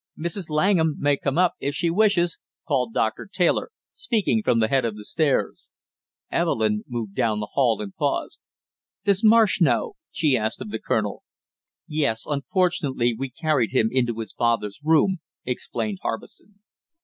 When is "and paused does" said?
7.83-9.23